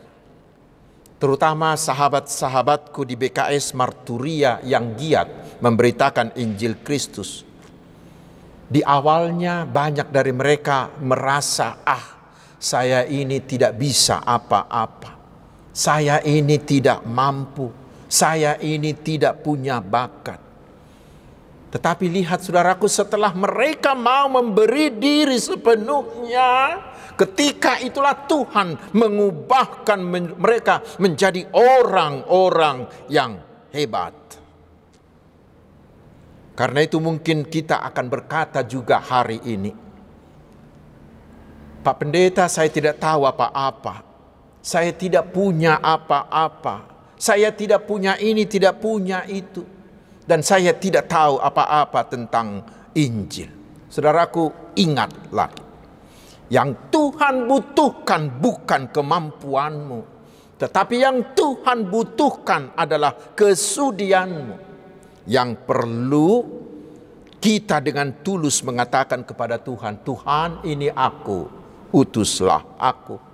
Terutama 1.20 1.76
sahabat-sahabatku 1.76 3.04
di 3.04 3.20
BKS 3.20 3.76
Marturia 3.76 4.64
yang 4.64 4.96
giat 4.96 5.60
memberitakan 5.60 6.36
Injil 6.40 6.80
Kristus. 6.80 7.44
Di 8.72 8.80
awalnya 8.80 9.68
banyak 9.68 10.08
dari 10.16 10.32
mereka 10.32 10.96
merasa, 11.04 11.84
ah 11.84 12.24
saya 12.56 13.04
ini 13.04 13.44
tidak 13.44 13.76
bisa 13.76 14.24
apa-apa 14.24 15.23
saya 15.74 16.22
ini 16.22 16.62
tidak 16.62 17.02
mampu, 17.04 17.74
saya 18.06 18.62
ini 18.62 18.94
tidak 18.94 19.42
punya 19.42 19.82
bakat. 19.82 20.38
Tetapi 21.74 22.06
lihat 22.06 22.46
saudaraku 22.46 22.86
setelah 22.86 23.34
mereka 23.34 23.98
mau 23.98 24.30
memberi 24.30 24.94
diri 24.94 25.42
sepenuhnya, 25.42 26.78
ketika 27.18 27.82
itulah 27.82 28.14
Tuhan 28.30 28.94
mengubahkan 28.94 29.98
mereka 30.38 30.86
menjadi 31.02 31.50
orang-orang 31.50 33.10
yang 33.10 33.42
hebat. 33.74 34.14
Karena 36.54 36.86
itu 36.86 37.02
mungkin 37.02 37.50
kita 37.50 37.82
akan 37.82 38.06
berkata 38.06 38.62
juga 38.62 39.02
hari 39.02 39.42
ini, 39.42 39.74
Pak 41.82 41.96
Pendeta 41.98 42.46
saya 42.46 42.70
tidak 42.70 43.02
tahu 43.02 43.26
apa-apa, 43.26 44.13
saya 44.64 44.96
tidak 44.96 45.36
punya 45.36 45.84
apa-apa. 45.84 46.96
Saya 47.20 47.52
tidak 47.52 47.84
punya 47.84 48.16
ini, 48.16 48.48
tidak 48.48 48.80
punya 48.80 49.28
itu. 49.28 49.60
Dan 50.24 50.40
saya 50.40 50.72
tidak 50.80 51.12
tahu 51.12 51.36
apa-apa 51.36 52.08
tentang 52.08 52.64
Injil. 52.96 53.52
Saudaraku, 53.92 54.72
ingatlah. 54.80 55.52
Yang 56.48 56.80
Tuhan 56.96 57.44
butuhkan 57.44 58.40
bukan 58.40 58.82
kemampuanmu. 58.88 60.00
Tetapi 60.56 60.96
yang 60.96 61.36
Tuhan 61.36 61.92
butuhkan 61.92 62.72
adalah 62.80 63.36
kesudianmu. 63.36 64.56
Yang 65.28 65.50
perlu 65.68 66.32
kita 67.44 67.84
dengan 67.84 68.24
tulus 68.24 68.64
mengatakan 68.64 69.28
kepada 69.28 69.60
Tuhan, 69.60 70.08
Tuhan 70.08 70.64
ini 70.64 70.88
aku, 70.88 71.48
utuslah 71.92 72.80
aku 72.80 73.33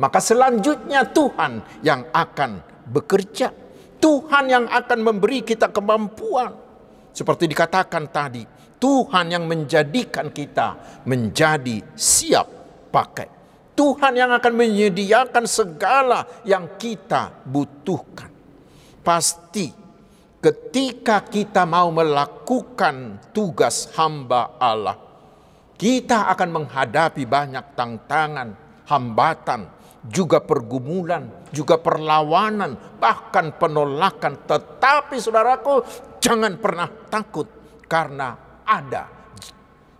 maka 0.00 0.16
selanjutnya 0.16 1.04
Tuhan 1.12 1.84
yang 1.84 2.08
akan 2.08 2.64
bekerja. 2.88 3.52
Tuhan 4.00 4.48
yang 4.48 4.64
akan 4.64 4.98
memberi 5.04 5.44
kita 5.44 5.68
kemampuan. 5.68 6.56
Seperti 7.12 7.44
dikatakan 7.44 8.08
tadi, 8.08 8.40
Tuhan 8.80 9.28
yang 9.28 9.44
menjadikan 9.44 10.32
kita 10.32 11.02
menjadi 11.04 11.84
siap 11.92 12.48
pakai. 12.88 13.28
Tuhan 13.76 14.16
yang 14.16 14.32
akan 14.32 14.52
menyediakan 14.56 15.44
segala 15.44 16.24
yang 16.48 16.80
kita 16.80 17.44
butuhkan. 17.44 18.32
Pasti 19.04 19.68
ketika 20.40 21.20
kita 21.28 21.68
mau 21.68 21.92
melakukan 21.92 23.20
tugas 23.36 23.92
hamba 24.00 24.56
Allah, 24.56 24.96
kita 25.76 26.32
akan 26.32 26.48
menghadapi 26.64 27.24
banyak 27.28 27.76
tantangan, 27.76 28.48
hambatan, 28.88 29.79
juga 30.06 30.40
pergumulan, 30.40 31.48
juga 31.52 31.76
perlawanan, 31.76 32.96
bahkan 32.96 33.52
penolakan. 33.56 34.48
Tetapi 34.48 35.16
saudaraku, 35.20 35.84
jangan 36.22 36.56
pernah 36.56 36.88
takut 36.88 37.48
karena 37.84 38.60
ada 38.64 39.04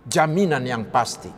jaminan 0.05 0.65
yang 0.65 0.89
pasti, 0.89 1.29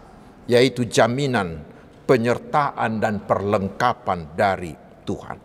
yaitu 0.47 0.87
jaminan 0.87 1.59
penyertaan 2.07 2.99
dan 3.03 3.23
perlengkapan 3.27 4.31
dari 4.35 4.71
Tuhan. 5.03 5.37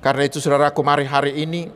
Karena 0.00 0.22
itu 0.24 0.40
saudaraku, 0.40 0.80
mari 0.84 1.04
hari 1.08 1.32
ini 1.44 1.68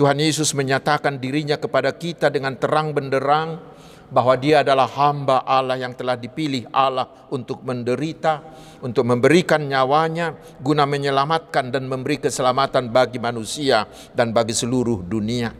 Tuhan 0.00 0.16
Yesus 0.16 0.56
menyatakan 0.56 1.20
dirinya 1.20 1.60
kepada 1.60 1.92
kita 1.92 2.32
dengan 2.32 2.56
terang 2.56 2.96
benderang 2.96 3.69
bahwa 4.10 4.34
dia 4.34 4.66
adalah 4.66 4.90
hamba 4.90 5.46
Allah 5.46 5.78
yang 5.78 5.94
telah 5.94 6.18
dipilih 6.18 6.66
Allah 6.74 7.06
untuk 7.30 7.62
menderita, 7.62 8.42
untuk 8.82 9.06
memberikan 9.06 9.62
nyawanya 9.62 10.34
guna 10.58 10.82
menyelamatkan 10.84 11.70
dan 11.70 11.86
memberi 11.86 12.18
keselamatan 12.18 12.90
bagi 12.90 13.22
manusia 13.22 13.86
dan 14.10 14.34
bagi 14.34 14.52
seluruh 14.52 15.06
dunia. 15.06 15.54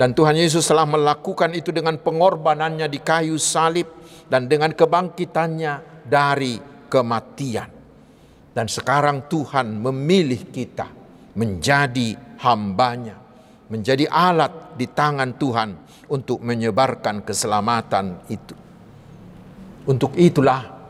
Dan 0.00 0.16
Tuhan 0.16 0.32
Yesus 0.40 0.64
telah 0.64 0.88
melakukan 0.88 1.52
itu 1.52 1.68
dengan 1.76 2.00
pengorbanannya 2.00 2.88
di 2.88 3.04
kayu 3.04 3.36
salib 3.36 3.84
dan 4.32 4.48
dengan 4.48 4.72
kebangkitannya 4.72 6.04
dari 6.08 6.56
kematian. 6.88 7.68
Dan 8.56 8.66
sekarang 8.66 9.28
Tuhan 9.28 9.76
memilih 9.76 10.48
kita 10.48 10.88
menjadi 11.36 12.16
hambanya, 12.40 13.20
menjadi 13.68 14.08
alat 14.08 14.74
di 14.80 14.88
tangan 14.88 15.36
Tuhan 15.36 15.70
untuk 16.10 16.42
menyebarkan 16.42 17.22
keselamatan 17.22 18.26
itu. 18.26 18.58
Untuk 19.86 20.12
itulah 20.18 20.80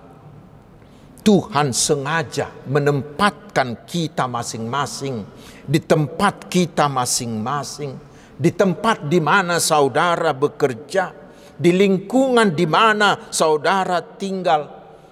Tuhan 1.20 1.76
sengaja 1.76 2.48
menempatkan 2.64 3.84
kita 3.84 4.24
masing-masing 4.24 5.22
di 5.68 5.78
tempat 5.78 6.48
kita 6.48 6.88
masing-masing, 6.88 7.94
di 8.34 8.50
tempat 8.50 9.06
di 9.06 9.20
mana 9.20 9.60
saudara 9.60 10.32
bekerja, 10.32 11.12
di 11.54 11.70
lingkungan 11.76 12.56
di 12.56 12.64
mana 12.64 13.28
saudara 13.28 14.00
tinggal 14.00 14.66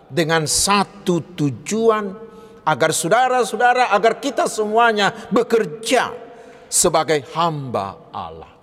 dengan 0.09 0.49
satu 0.49 1.37
tujuan 1.37 2.09
agar 2.65 2.91
saudara-saudara 2.91 3.93
agar 3.93 4.17
kita 4.17 4.49
semuanya 4.49 5.13
bekerja 5.29 6.13
sebagai 6.67 7.23
hamba 7.37 8.11
Allah. 8.11 8.58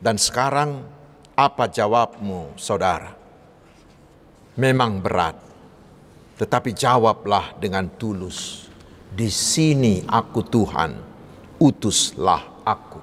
Dan 0.00 0.16
sekarang 0.16 0.80
apa 1.36 1.68
jawabmu 1.68 2.56
saudara? 2.56 3.12
Memang 4.56 5.00
berat 5.04 5.50
tetapi 6.40 6.72
jawablah 6.72 7.60
dengan 7.60 7.84
tulus, 8.00 8.64
di 9.12 9.28
sini 9.28 10.00
aku 10.08 10.40
Tuhan, 10.40 10.90
utuslah 11.60 12.64
aku. 12.64 12.96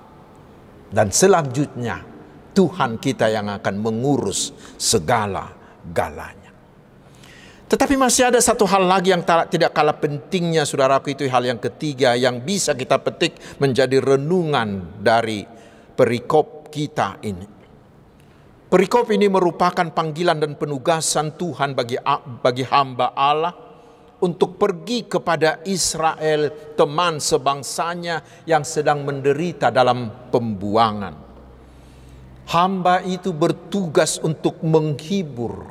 Dan 0.90 1.14
selanjutnya 1.14 2.02
Tuhan 2.58 2.98
kita 2.98 3.30
yang 3.30 3.54
akan 3.54 3.76
mengurus 3.78 4.50
segala 4.82 5.54
galanya. 5.86 6.50
Tetapi 7.70 7.94
masih 7.94 8.34
ada 8.34 8.42
satu 8.42 8.66
hal 8.66 8.90
lagi 8.90 9.14
yang 9.14 9.22
tidak 9.22 9.70
kalah 9.70 10.02
pentingnya 10.02 10.66
saudaraku 10.66 11.14
itu 11.14 11.30
hal 11.30 11.46
yang 11.46 11.62
ketiga 11.62 12.18
yang 12.18 12.42
bisa 12.42 12.74
kita 12.74 12.98
petik 12.98 13.38
menjadi 13.62 14.02
renungan 14.02 14.98
dari 14.98 15.46
perikop 15.94 16.57
kita 16.68 17.20
ini. 17.24 17.48
Perikop 18.68 19.08
ini 19.16 19.32
merupakan 19.32 19.88
panggilan 19.96 20.44
dan 20.44 20.60
penugasan 20.60 21.40
Tuhan 21.40 21.72
bagi 21.72 21.96
bagi 22.44 22.68
hamba 22.68 23.16
Allah 23.16 23.56
untuk 24.20 24.58
pergi 24.58 25.06
kepada 25.06 25.62
Israel, 25.64 26.74
teman 26.74 27.22
sebangsanya 27.22 28.44
yang 28.50 28.66
sedang 28.66 29.06
menderita 29.06 29.70
dalam 29.70 30.30
pembuangan. 30.34 31.16
Hamba 32.48 33.04
itu 33.04 33.36
bertugas 33.36 34.20
untuk 34.24 34.64
menghibur, 34.64 35.68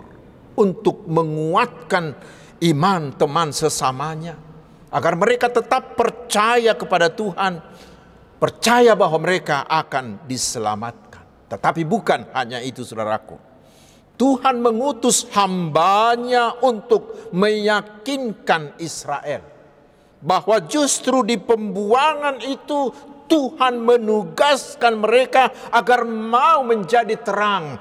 untuk 0.56 1.04
menguatkan 1.08 2.16
iman 2.64 3.02
teman 3.16 3.52
sesamanya 3.52 4.36
agar 4.92 5.12
mereka 5.18 5.50
tetap 5.50 5.98
percaya 5.98 6.72
kepada 6.72 7.10
Tuhan, 7.10 7.60
percaya 8.36 8.92
bahwa 8.92 9.20
mereka 9.24 9.64
akan 9.64 10.28
diselamatkan. 10.28 11.24
Tetapi 11.46 11.82
bukan 11.86 12.32
hanya 12.34 12.58
itu 12.60 12.82
saudaraku. 12.82 13.38
Tuhan 14.16 14.64
mengutus 14.64 15.28
hambanya 15.36 16.56
untuk 16.64 17.30
meyakinkan 17.36 18.80
Israel. 18.80 19.44
Bahwa 20.24 20.56
justru 20.64 21.20
di 21.20 21.36
pembuangan 21.36 22.40
itu 22.40 22.88
Tuhan 23.26 23.82
menugaskan 23.82 25.02
mereka 25.02 25.50
agar 25.74 26.06
mau 26.06 26.62
menjadi 26.62 27.18
terang 27.20 27.76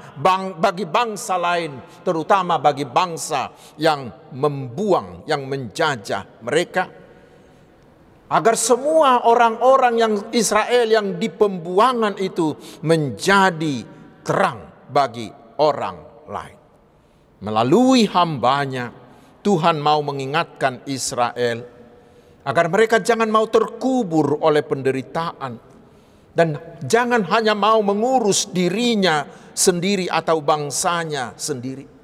bagi 0.57 0.83
bangsa 0.89 1.38
lain, 1.38 1.79
terutama 2.01 2.57
bagi 2.57 2.83
bangsa 2.83 3.53
yang 3.77 4.09
membuang, 4.33 5.24
yang 5.29 5.45
menjajah 5.45 6.41
mereka. 6.43 7.04
Agar 8.36 8.60
semua 8.60 9.24
orang-orang 9.24 9.96
yang 9.96 10.13
Israel 10.36 10.92
yang 10.92 11.15
di 11.15 11.32
pembuangan 11.32 12.20
itu 12.20 12.51
menjadi 12.84 13.88
terang 14.27 14.92
bagi 14.92 15.32
orang 15.63 16.27
lain. 16.27 16.60
Melalui 17.39 18.04
hambanya, 18.12 18.92
Tuhan 19.39 19.80
mau 19.80 20.04
mengingatkan 20.04 20.84
Israel 20.84 21.63
agar 22.44 22.65
mereka 22.68 23.00
jangan 23.00 23.32
mau 23.32 23.48
terkubur 23.48 24.44
oleh 24.44 24.68
penderitaan 24.68 25.54
dan 26.36 26.60
jangan 26.84 27.24
hanya 27.32 27.56
mau 27.56 27.80
mengurus 27.80 28.52
dirinya 28.52 29.24
sendiri 29.56 30.12
atau 30.12 30.43
bangsanya 30.43 31.39
sendiri. 31.39 31.94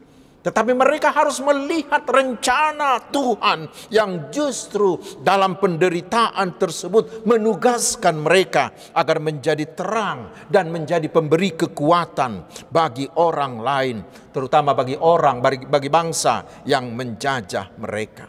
Tetapi 0.42 0.74
mereka 0.74 1.14
harus 1.14 1.38
melihat 1.38 2.02
rencana 2.10 2.98
Tuhan 3.14 3.70
yang 3.94 4.34
justru 4.34 4.98
dalam 5.22 5.62
penderitaan 5.62 6.58
tersebut 6.58 7.30
menugaskan 7.30 8.18
mereka 8.18 8.74
agar 8.98 9.22
menjadi 9.22 9.70
terang 9.78 10.34
dan 10.50 10.74
menjadi 10.74 11.06
pemberi 11.14 11.54
kekuatan 11.54 12.50
bagi 12.74 13.06
orang 13.22 13.62
lain, 13.62 13.98
terutama 14.34 14.74
bagi 14.74 14.98
orang, 14.98 15.46
bagi, 15.46 15.90
bangsa 15.94 16.66
yang 16.66 16.90
menjajah 16.90 17.78
mereka. 17.78 18.26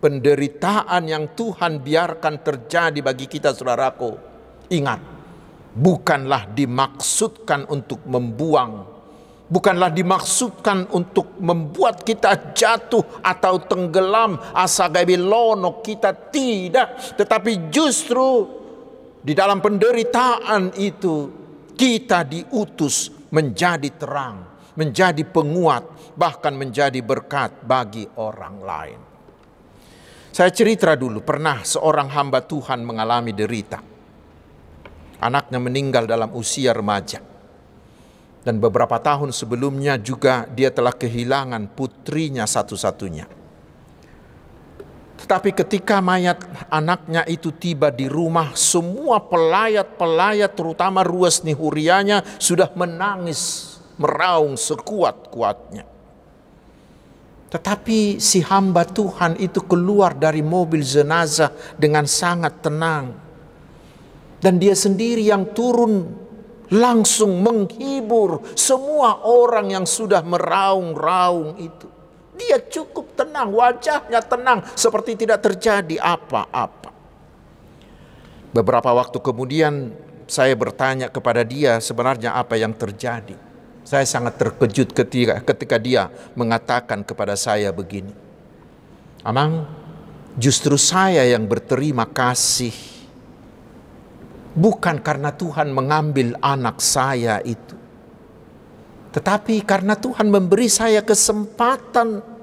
Penderitaan 0.00 1.02
yang 1.04 1.36
Tuhan 1.36 1.84
biarkan 1.84 2.40
terjadi 2.40 3.04
bagi 3.04 3.28
kita, 3.28 3.52
saudaraku, 3.52 4.16
ingat, 4.72 5.02
bukanlah 5.76 6.48
dimaksudkan 6.56 7.68
untuk 7.68 8.06
membuang 8.08 8.97
bukanlah 9.48 9.90
dimaksudkan 9.90 10.92
untuk 10.92 11.40
membuat 11.40 12.04
kita 12.04 12.52
jatuh 12.52 13.24
atau 13.24 13.64
tenggelam 13.64 14.36
asagabi 14.52 15.16
lono 15.16 15.80
kita 15.80 16.12
tidak. 16.28 17.16
Tetapi 17.16 17.72
justru 17.72 18.46
di 19.24 19.32
dalam 19.32 19.58
penderitaan 19.58 20.76
itu 20.78 21.16
kita 21.74 22.22
diutus 22.28 23.28
menjadi 23.32 23.90
terang 23.96 24.58
menjadi 24.78 25.26
penguat 25.26 26.14
bahkan 26.14 26.54
menjadi 26.54 27.02
berkat 27.02 27.66
bagi 27.66 28.06
orang 28.14 28.56
lain. 28.62 29.00
Saya 30.30 30.54
cerita 30.54 30.94
dulu 30.94 31.18
pernah 31.26 31.66
seorang 31.66 32.14
hamba 32.14 32.46
Tuhan 32.46 32.86
mengalami 32.86 33.34
derita. 33.34 33.82
Anaknya 35.18 35.58
meninggal 35.58 36.06
dalam 36.06 36.30
usia 36.38 36.70
remaja 36.70 37.18
dan 38.48 38.64
beberapa 38.64 38.96
tahun 38.96 39.28
sebelumnya 39.28 40.00
juga 40.00 40.48
dia 40.48 40.72
telah 40.72 40.96
kehilangan 40.96 41.68
putrinya 41.76 42.48
satu-satunya. 42.48 43.28
Tetapi 45.20 45.52
ketika 45.52 46.00
mayat 46.00 46.40
anaknya 46.72 47.28
itu 47.28 47.52
tiba 47.52 47.92
di 47.92 48.08
rumah, 48.08 48.56
semua 48.56 49.20
pelayat-pelayat 49.20 50.56
terutama 50.56 51.04
ruas 51.04 51.44
nihurianya 51.44 52.24
sudah 52.40 52.72
menangis, 52.72 53.76
meraung 54.00 54.56
sekuat-kuatnya. 54.56 55.84
Tetapi 57.52 58.16
si 58.16 58.40
hamba 58.40 58.88
Tuhan 58.88 59.36
itu 59.44 59.60
keluar 59.60 60.16
dari 60.16 60.40
mobil 60.40 60.80
jenazah 60.80 61.52
dengan 61.76 62.08
sangat 62.08 62.64
tenang. 62.64 63.12
Dan 64.40 64.56
dia 64.56 64.72
sendiri 64.72 65.28
yang 65.28 65.52
turun 65.52 66.27
langsung 66.72 67.40
menghibur 67.40 68.44
semua 68.52 69.24
orang 69.24 69.72
yang 69.72 69.86
sudah 69.88 70.20
meraung-raung 70.20 71.56
itu. 71.60 71.88
Dia 72.38 72.62
cukup 72.62 73.18
tenang, 73.18 73.50
wajahnya 73.50 74.22
tenang 74.22 74.62
seperti 74.78 75.18
tidak 75.26 75.42
terjadi 75.42 75.98
apa-apa. 75.98 76.94
Beberapa 78.54 78.94
waktu 78.94 79.18
kemudian 79.18 79.92
saya 80.28 80.54
bertanya 80.54 81.10
kepada 81.10 81.42
dia 81.42 81.82
sebenarnya 81.82 82.36
apa 82.36 82.54
yang 82.54 82.76
terjadi. 82.76 83.34
Saya 83.82 84.04
sangat 84.04 84.36
terkejut 84.36 84.92
ketika 84.92 85.40
ketika 85.40 85.76
dia 85.80 86.12
mengatakan 86.36 87.00
kepada 87.02 87.34
saya 87.34 87.72
begini. 87.72 88.12
Amang, 89.24 89.64
justru 90.36 90.76
saya 90.76 91.24
yang 91.24 91.48
berterima 91.48 92.04
kasih 92.04 92.97
bukan 94.58 94.98
karena 94.98 95.30
Tuhan 95.30 95.70
mengambil 95.70 96.34
anak 96.42 96.82
saya 96.82 97.38
itu, 97.46 97.78
tetapi 99.14 99.62
karena 99.62 99.94
Tuhan 99.94 100.26
memberi 100.26 100.66
saya 100.66 101.06
kesempatan 101.06 102.36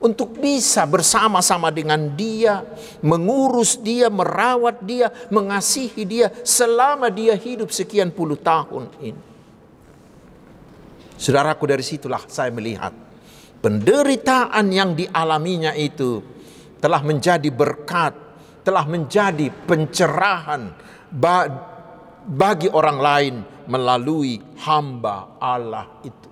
untuk 0.00 0.40
bisa 0.40 0.88
bersama-sama 0.88 1.68
dengan 1.68 2.16
Dia, 2.16 2.64
mengurus 3.04 3.76
Dia, 3.76 4.08
merawat 4.08 4.80
Dia, 4.80 5.12
mengasihi 5.28 6.08
Dia 6.08 6.32
selama 6.40 7.12
Dia 7.12 7.36
hidup 7.36 7.68
sekian 7.68 8.08
puluh 8.08 8.40
tahun 8.40 8.88
ini. 9.04 9.22
Saudaraku, 11.20 11.68
dari 11.68 11.84
situlah 11.84 12.24
saya 12.24 12.48
melihat 12.48 12.96
penderitaan 13.60 14.72
yang 14.72 14.96
dialaminya 14.96 15.76
itu 15.76 16.24
telah 16.80 17.04
menjadi 17.04 17.52
berkat, 17.52 18.16
telah 18.64 18.88
menjadi 18.88 19.52
pencerahan, 19.52 20.72
bagi 22.26 22.68
orang 22.70 22.98
lain 22.98 23.34
melalui 23.66 24.38
hamba 24.62 25.38
Allah 25.38 25.86
itu. 26.02 26.28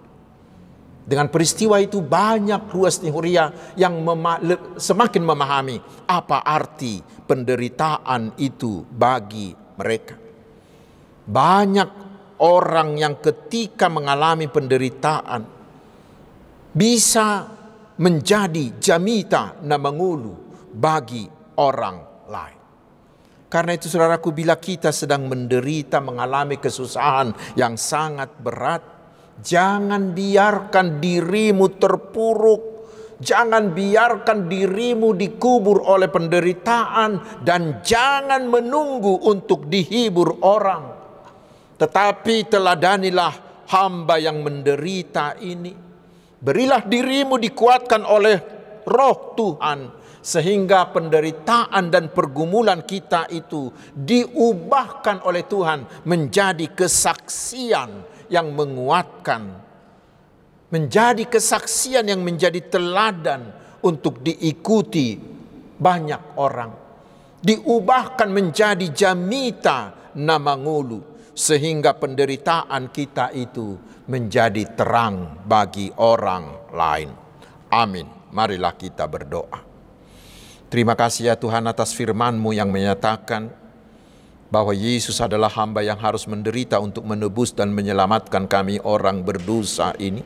Dengan 1.08 1.32
peristiwa 1.32 1.80
itu 1.80 2.04
banyak 2.04 2.68
ruas 2.68 3.00
Nihuria 3.00 3.72
yang 3.80 4.04
mema 4.04 4.36
semakin 4.76 5.24
memahami 5.24 5.80
apa 6.04 6.44
arti 6.44 7.00
penderitaan 7.00 8.36
itu 8.36 8.84
bagi 8.84 9.56
mereka. 9.80 10.20
Banyak 11.24 11.90
orang 12.44 13.00
yang 13.00 13.16
ketika 13.24 13.88
mengalami 13.88 14.52
penderitaan 14.52 15.42
bisa 16.76 17.56
menjadi 17.96 18.76
jamita 18.76 19.64
na 19.64 19.80
mengulu 19.80 20.36
bagi 20.76 21.24
orang 21.56 22.28
lain. 22.28 22.57
Karena 23.48 23.72
itu 23.72 23.88
saudaraku 23.88 24.28
bila 24.36 24.60
kita 24.60 24.92
sedang 24.92 25.24
menderita 25.24 26.04
mengalami 26.04 26.60
kesusahan 26.60 27.32
yang 27.56 27.80
sangat 27.80 28.28
berat, 28.36 28.84
jangan 29.40 30.12
biarkan 30.12 31.00
dirimu 31.00 31.80
terpuruk, 31.80 32.62
jangan 33.16 33.72
biarkan 33.72 34.52
dirimu 34.52 35.16
dikubur 35.16 35.80
oleh 35.80 36.12
penderitaan 36.12 37.40
dan 37.40 37.80
jangan 37.80 38.44
menunggu 38.52 39.16
untuk 39.24 39.64
dihibur 39.64 40.44
orang. 40.44 40.84
Tetapi 41.80 42.52
teladanilah 42.52 43.64
hamba 43.72 44.20
yang 44.20 44.44
menderita 44.44 45.40
ini. 45.40 45.72
Berilah 46.38 46.84
dirimu 46.84 47.40
dikuatkan 47.40 48.04
oleh 48.04 48.36
roh 48.84 49.34
Tuhan 49.34 49.97
sehingga 50.28 50.92
penderitaan 50.92 51.88
dan 51.88 52.12
pergumulan 52.12 52.84
kita 52.84 53.32
itu 53.32 53.72
diubahkan 53.96 55.24
oleh 55.24 55.48
Tuhan 55.48 56.04
menjadi 56.04 56.68
kesaksian 56.76 58.04
yang 58.28 58.52
menguatkan, 58.52 59.56
menjadi 60.68 61.24
kesaksian 61.24 62.12
yang 62.12 62.20
menjadi 62.20 62.60
teladan 62.68 63.56
untuk 63.80 64.20
diikuti 64.20 65.16
banyak 65.80 66.36
orang, 66.36 66.76
diubahkan 67.40 68.28
menjadi 68.28 68.84
jamita 68.92 70.12
nama 70.12 70.60
ngulu, 70.60 71.32
sehingga 71.32 71.96
penderitaan 71.96 72.92
kita 72.92 73.32
itu 73.32 73.80
menjadi 74.12 74.76
terang 74.76 75.40
bagi 75.48 75.88
orang 75.96 76.68
lain. 76.76 77.16
Amin. 77.72 78.04
Marilah 78.28 78.76
kita 78.76 79.08
berdoa. 79.08 79.67
Terima 80.68 80.92
kasih 80.92 81.32
ya 81.32 81.34
Tuhan 81.34 81.64
atas 81.64 81.96
firman-Mu 81.96 82.52
yang 82.52 82.68
menyatakan 82.68 83.48
bahwa 84.52 84.76
Yesus 84.76 85.16
adalah 85.20 85.48
hamba 85.48 85.80
yang 85.80 85.96
harus 85.96 86.28
menderita 86.28 86.76
untuk 86.76 87.08
menebus 87.08 87.56
dan 87.56 87.72
menyelamatkan 87.72 88.44
kami 88.44 88.76
orang 88.84 89.24
berdosa 89.24 89.96
ini. 89.96 90.20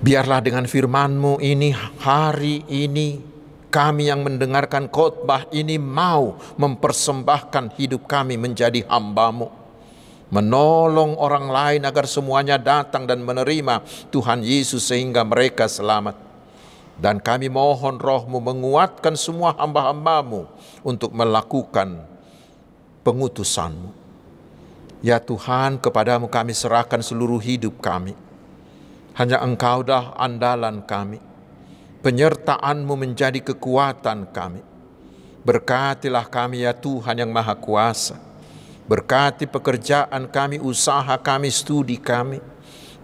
Biarlah 0.00 0.40
dengan 0.40 0.64
firman-Mu 0.64 1.44
ini 1.44 1.76
hari 1.76 2.64
ini 2.72 3.20
kami 3.68 4.08
yang 4.08 4.24
mendengarkan 4.24 4.88
khotbah 4.88 5.44
ini 5.52 5.76
mau 5.76 6.40
mempersembahkan 6.56 7.76
hidup 7.76 8.08
kami 8.08 8.40
menjadi 8.40 8.80
hamba-Mu. 8.88 9.48
Menolong 10.32 11.20
orang 11.20 11.52
lain 11.52 11.82
agar 11.84 12.08
semuanya 12.08 12.56
datang 12.56 13.04
dan 13.04 13.20
menerima 13.20 14.08
Tuhan 14.08 14.40
Yesus 14.40 14.88
sehingga 14.88 15.20
mereka 15.20 15.68
selamat. 15.68 16.33
Dan 16.94 17.18
kami 17.18 17.50
mohon 17.50 17.98
rohmu 17.98 18.38
menguatkan 18.38 19.18
semua 19.18 19.54
hamba-hambamu 19.58 20.46
untuk 20.86 21.10
melakukan 21.10 22.06
pengutusanmu. 23.02 23.90
Ya 25.04 25.20
Tuhan, 25.20 25.76
kepadamu 25.82 26.30
kami 26.30 26.56
serahkan 26.56 27.02
seluruh 27.04 27.42
hidup 27.42 27.82
kami. 27.82 28.16
Hanya 29.18 29.42
engkau 29.42 29.84
dah 29.84 30.16
andalan 30.16 30.80
kami. 30.86 31.20
Penyertaanmu 32.00 32.94
menjadi 32.96 33.42
kekuatan 33.42 34.30
kami. 34.32 34.62
Berkatilah 35.44 36.24
kami 36.24 36.64
ya 36.64 36.72
Tuhan 36.72 37.20
yang 37.20 37.28
Maha 37.28 37.52
Kuasa. 37.52 38.16
Berkati 38.88 39.44
pekerjaan 39.48 40.28
kami, 40.28 40.60
usaha 40.60 41.16
kami, 41.20 41.48
studi 41.52 41.96
kami 41.96 42.53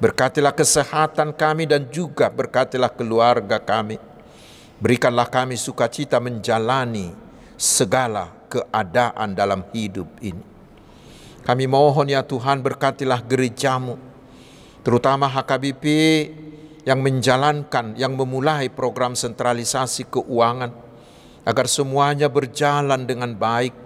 Berkatilah 0.01 0.57
kesehatan 0.57 1.37
kami 1.37 1.69
dan 1.69 1.85
juga 1.93 2.33
berkatilah 2.33 2.89
keluarga 2.89 3.61
kami. 3.61 4.01
Berikanlah 4.81 5.29
kami 5.29 5.61
sukacita 5.61 6.17
menjalani 6.17 7.13
segala 7.61 8.33
keadaan 8.49 9.37
dalam 9.37 9.61
hidup 9.77 10.09
ini. 10.25 10.41
Kami 11.45 11.69
mohon 11.69 12.09
ya 12.09 12.25
Tuhan 12.25 12.65
berkatilah 12.65 13.21
gerejamu, 13.29 14.01
terutama 14.81 15.29
HKBP 15.29 15.85
yang 16.89 17.05
menjalankan, 17.05 17.93
yang 18.01 18.17
memulai 18.17 18.73
program 18.73 19.13
sentralisasi 19.13 20.09
keuangan, 20.09 20.73
agar 21.45 21.69
semuanya 21.69 22.33
berjalan 22.33 23.05
dengan 23.05 23.37
baik, 23.37 23.77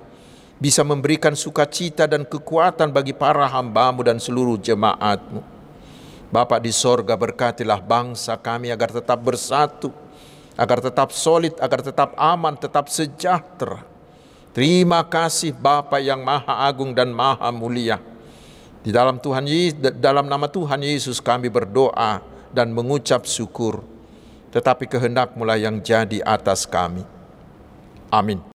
bisa 0.62 0.86
memberikan 0.86 1.34
sukacita 1.34 2.06
dan 2.06 2.22
kekuatan 2.22 2.94
bagi 2.94 3.10
para 3.10 3.50
hambamu 3.50 4.06
dan 4.06 4.22
seluruh 4.22 4.62
jemaatmu. 4.62 5.53
Bapak 6.34 6.58
di 6.58 6.74
sorga 6.74 7.14
berkatilah 7.14 7.78
bangsa 7.78 8.34
kami 8.34 8.74
agar 8.74 8.90
tetap 8.90 9.22
bersatu, 9.22 9.94
agar 10.58 10.82
tetap 10.82 11.14
solid, 11.14 11.54
agar 11.62 11.78
tetap 11.78 12.10
aman, 12.18 12.58
tetap 12.58 12.90
sejahtera. 12.90 13.86
Terima 14.50 15.06
kasih 15.06 15.54
Bapa 15.54 16.02
yang 16.02 16.26
Maha 16.26 16.66
Agung 16.66 16.90
dan 16.90 17.14
Maha 17.14 17.54
Mulia. 17.54 18.02
Di 18.82 18.90
dalam 18.90 19.22
Tuhan 19.22 19.46
dalam 20.02 20.26
nama 20.26 20.50
Tuhan 20.50 20.82
Yesus 20.82 21.22
kami 21.22 21.46
berdoa 21.46 22.18
dan 22.50 22.74
mengucap 22.74 23.30
syukur. 23.30 23.86
Tetapi 24.50 24.90
kehendak 24.90 25.38
mulai 25.38 25.62
yang 25.62 25.78
jadi 25.78 26.18
atas 26.26 26.66
kami. 26.66 27.06
Amin. 28.10 28.53